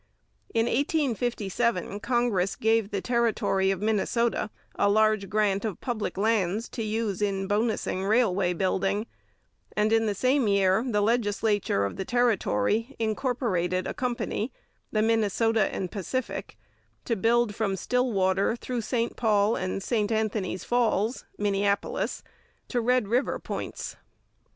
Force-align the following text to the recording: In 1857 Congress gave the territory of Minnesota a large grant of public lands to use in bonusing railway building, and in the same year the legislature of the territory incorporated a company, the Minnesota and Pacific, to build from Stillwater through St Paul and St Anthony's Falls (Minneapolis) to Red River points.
In 0.51 0.65
1857 0.65 1.99
Congress 1.99 2.55
gave 2.55 2.89
the 2.89 3.01
territory 3.01 3.69
of 3.69 3.83
Minnesota 3.83 4.49
a 4.73 4.89
large 4.89 5.29
grant 5.29 5.63
of 5.63 5.79
public 5.79 6.17
lands 6.17 6.67
to 6.69 6.81
use 6.81 7.21
in 7.21 7.47
bonusing 7.47 8.03
railway 8.03 8.53
building, 8.53 9.05
and 9.77 9.93
in 9.93 10.07
the 10.07 10.15
same 10.15 10.47
year 10.47 10.83
the 10.83 11.01
legislature 11.01 11.85
of 11.85 11.97
the 11.97 12.03
territory 12.03 12.95
incorporated 12.97 13.85
a 13.85 13.93
company, 13.93 14.51
the 14.91 15.03
Minnesota 15.03 15.71
and 15.71 15.91
Pacific, 15.91 16.57
to 17.05 17.15
build 17.15 17.53
from 17.53 17.75
Stillwater 17.75 18.55
through 18.55 18.81
St 18.81 19.15
Paul 19.15 19.55
and 19.55 19.83
St 19.83 20.11
Anthony's 20.11 20.63
Falls 20.63 21.25
(Minneapolis) 21.37 22.23
to 22.69 22.81
Red 22.81 23.07
River 23.07 23.37
points. 23.37 23.97